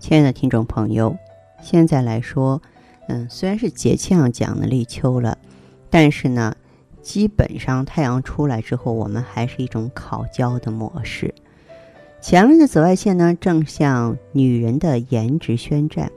[0.00, 1.18] 亲爱的听众朋友，
[1.60, 2.62] 现在来说，
[3.08, 5.36] 嗯，虽然是节气上讲的立秋了，
[5.90, 6.56] 但是呢，
[7.02, 11.34] 基本上太阳出来之后，我们还是一种烤焦的模式。
[12.20, 16.10] 前面的紫外线呢，正向女人的颜值宣战。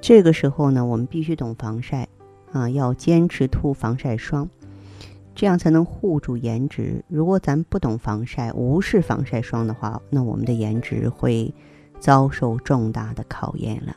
[0.00, 2.06] 这个时候呢，我们必须懂防晒
[2.52, 4.48] 啊，要坚持涂防晒霜，
[5.34, 7.04] 这样才能护住颜值。
[7.08, 11.52] 如果咱不懂防晒，无视防晒霜的话，那我们的颜值会。
[12.00, 13.96] 遭受重大的考验了。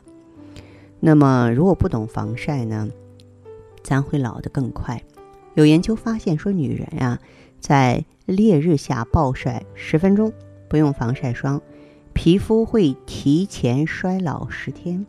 [1.00, 2.88] 那么，如果不懂防晒呢，
[3.82, 5.02] 咱会老得更快。
[5.54, 7.18] 有研究发现说，女人啊，
[7.60, 10.32] 在烈日下暴晒十分钟，
[10.68, 11.60] 不用防晒霜，
[12.12, 15.04] 皮肤会提前衰老十天。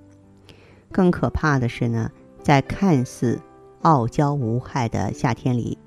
[0.91, 3.39] 更可怕的是呢，在看似
[3.81, 5.77] 傲娇无害的夏天里，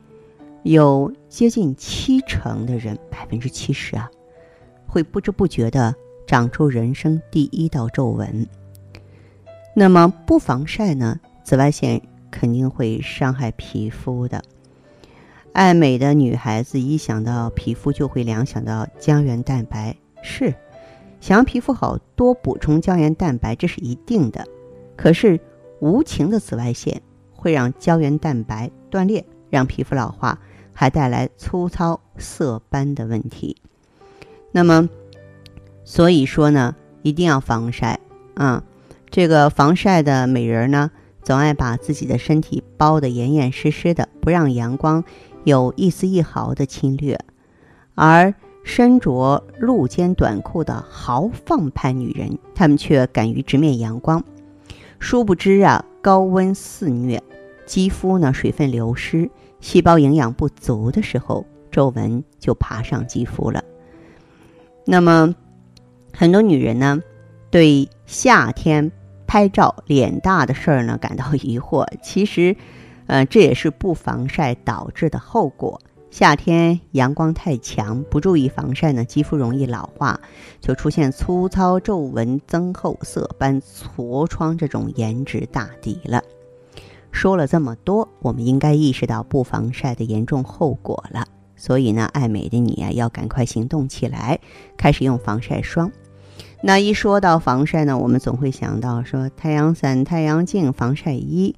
[0.62, 4.10] 有接近七成的人，百分之七十啊，
[4.86, 5.94] 会不知不觉的。
[6.26, 8.46] 长出人生第一道皱纹。
[9.74, 11.20] 那么不防晒呢？
[11.44, 14.42] 紫外线肯定会伤害皮肤的。
[15.52, 20.52] 爱美的女孩子一想到皮肤就会联想到胶原蛋白，是，
[21.20, 24.44] 想要皮肤好多补充胶原蛋白，这是一定的。
[24.96, 25.38] 可是
[25.80, 27.00] 无情的紫外线
[27.34, 30.38] 会让胶原蛋白断裂，让皮肤老化，
[30.72, 33.56] 还带来粗糙色斑的问题。
[34.50, 34.88] 那么。
[35.88, 38.00] 所以说呢，一定要防晒
[38.34, 38.64] 啊！
[39.08, 40.90] 这个防晒的美人呢，
[41.22, 45.04] 总爱把自己的身体包得严严实实的，不让阳光
[45.44, 47.16] 有一丝一毫的侵略。
[47.94, 48.34] 而
[48.64, 54.24] 身着露肩短裤的豪放派女人，她们却敢于直面阳光。
[54.98, 57.22] 殊不知啊，高温肆虐，
[57.64, 59.30] 肌肤呢水分流失，
[59.60, 63.62] 细胞营养不足的时候，皱纹就爬上肌肤了。
[64.84, 65.32] 那么。
[66.18, 66.98] 很多女人呢，
[67.50, 68.90] 对夏天
[69.26, 71.86] 拍照脸大的事儿呢感到疑惑。
[72.02, 72.56] 其实，
[73.06, 75.78] 呃，这也是不防晒导致的后果。
[76.10, 80.18] 夏天阳光太强，不注意防晒呢，肌肤容易老化，
[80.58, 86.22] 就出现粗糙、皱纹增厚、色斑、痤疮这种颜值大敌了。
[87.12, 91.26] 说了这么多，我们应该意识到不防晒的严重后果了。
[91.56, 94.40] 所以呢，爱美的你啊，要赶快行动起来，
[94.78, 95.92] 开始用防晒霜。
[96.66, 101.54] 那一说到防晒呢，我们总会想到说太阳伞、太阳镜、防晒衣，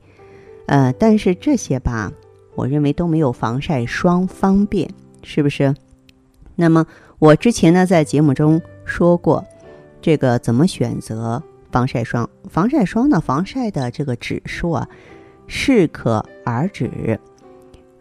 [0.67, 2.13] 呃，但是这些吧，
[2.55, 4.91] 我认为都没有防晒霜方便，
[5.23, 5.75] 是不是？
[6.57, 6.85] 那么
[7.19, 9.43] 我之前呢在节目中说过，
[10.03, 11.43] 这个怎么选择
[11.73, 12.29] 防晒霜？
[12.51, 14.87] 防晒霜呢，防晒的这个指数啊，
[15.47, 17.19] 适可而止。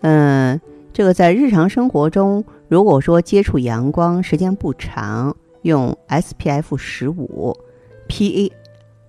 [0.01, 0.59] 嗯，
[0.91, 5.34] 这个在日常生活中，如果说接触阳光时间不长。
[5.69, 7.55] 用 SPF 十五、
[8.07, 8.51] PA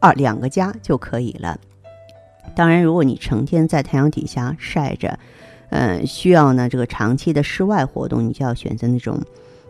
[0.01, 1.59] 二两个加就可以了。
[2.55, 5.19] 当然，如果你成天在太阳底下晒着，
[5.71, 9.21] 嗯，需要呢这个长期的室外活动，你就要选择那种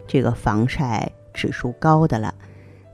[0.06, 2.34] 这个防晒指数高的了。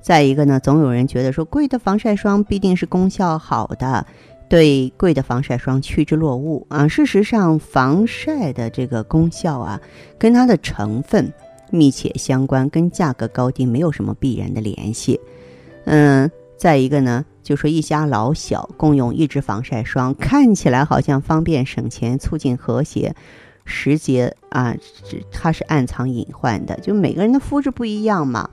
[0.01, 4.07] 再一个呢，总有人觉得说贵的防晒霜必定是功效好的，
[4.49, 6.89] 对贵的防晒霜趋之若鹜啊。
[6.89, 9.81] 事实上，防晒的这个功效啊，
[10.19, 11.33] 跟它的成分。
[11.71, 15.19] 密切相关，跟价格高低没有什么必然的联系。
[15.85, 23.15] 嗯，再一个呢，就说一家老小共用一支防晒霜，看起来好像方便省钱、促进和谐，
[23.65, 24.75] 实节啊，
[25.31, 26.75] 它是暗藏隐患的。
[26.81, 28.49] 就每个人的肤质不一样嘛，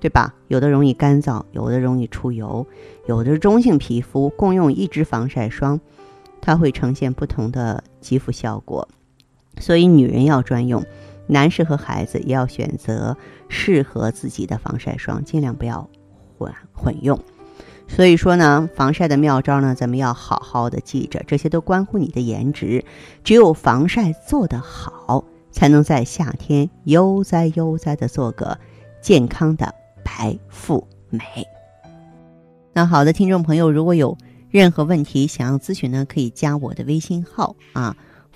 [0.00, 0.34] 对吧？
[0.48, 2.66] 有的容易干燥，有的容易出油，
[3.06, 5.80] 有的是中性皮肤，共用一支防晒霜，
[6.40, 8.86] 它会呈现不同的肌肤效果。
[9.58, 10.84] 所以女人要专用。
[11.28, 13.16] 男士和孩子也要选择
[13.48, 15.88] 适合自己的防晒霜，尽量不要
[16.36, 17.18] 混混用。
[17.86, 22.84] 所以说呢，防晒的妙招呢，咱们要好好的记着，这些都关乎你的颜值。
[23.24, 28.58] 只有防晒做得好，才能在夏天悠哉悠哉的做个
[29.00, 29.74] 健康的
[30.04, 31.22] 白富美。
[32.74, 34.18] 那好的，听众朋友，如果有
[34.50, 37.96] 任何问题想要咨询呢，可以加我的微信号啊。